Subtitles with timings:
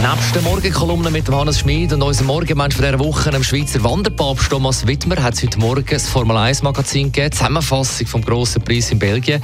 [0.00, 4.48] Nebst der Morgenkolumne mit Hannes Schmid und unserem Morgenmensch von dieser Woche, dem Schweizer Wanderpapst
[4.48, 8.92] Thomas Wittmer, hat es heute Morgen das Formel 1 Magazin gegeben, Zusammenfassung vom grossen Preis
[8.92, 9.42] in Belgien.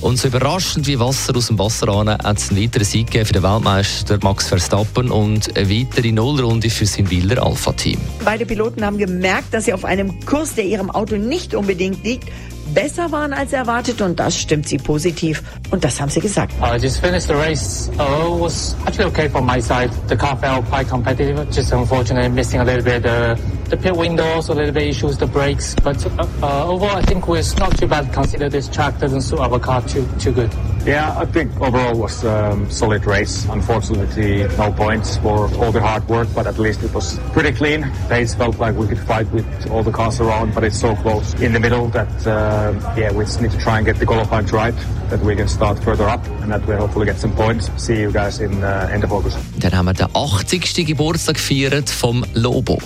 [0.00, 3.26] Und so überraschend wie Wasser aus dem Wasser an, hat es einen weiteren Sieg gegeben
[3.26, 8.00] für den Weltmeister Max Verstappen und eine weitere Nullrunde für sein Wieler Alpha-Team.
[8.24, 12.28] Beide Piloten haben gemerkt, dass sie auf einem Kurs, der ihrem Auto nicht unbedingt liegt,
[12.74, 15.42] besser waren als erwartet und das stimmt sie positiv.
[15.70, 16.52] Und das haben sie gesagt.
[16.60, 17.90] I just finished the race.
[17.98, 19.90] Uh, it was actually okay from my side.
[20.08, 21.46] The car felt quite competitive.
[21.50, 23.36] Just unfortunately missing a little bit uh,
[23.68, 25.74] the pit windows, a little bit issues the brakes.
[25.82, 28.12] But uh, uh, overall, I think we're not too bad.
[28.12, 30.50] Consider this track doesn't suit our car too too good.
[30.84, 33.46] Yeah, I think overall was a um, solid race.
[33.48, 37.88] Unfortunately, no points for all the hard work, but at least it was pretty clean.
[38.08, 41.34] Pace felt like we could fight with all the cars around, but it's so close
[41.34, 44.46] in the middle that, uh, yeah, we just need to try and get the qualifying
[44.46, 44.74] right,
[45.08, 47.70] that we can start further up and that we hopefully get some points.
[47.76, 49.38] See you guys in uh, end of August.
[49.60, 50.84] Dann haben wir den 80.
[50.84, 52.78] Geburtstag gefeiert vom Lobo.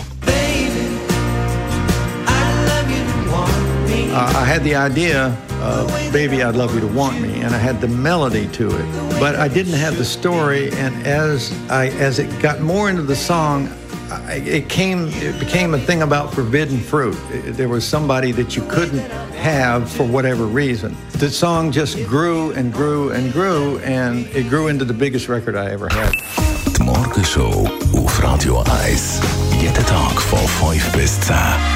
[4.17, 5.27] Uh, I had the idea
[5.61, 9.21] of Baby, I'd Love You to Want Me, and I had the melody to it.
[9.21, 13.15] But I didn't have the story, and as, I, as it got more into the
[13.15, 13.69] song,
[14.11, 17.15] I, it came it became a thing about forbidden fruit.
[17.45, 20.97] There was somebody that you couldn't have for whatever reason.
[21.19, 25.57] The song just grew and grew and grew, and it grew into the biggest record
[25.57, 26.15] I ever had.
[26.73, 29.21] Die Morgenshow auf Radio 1.
[29.61, 31.76] Jeden Tag von 5 bis 10.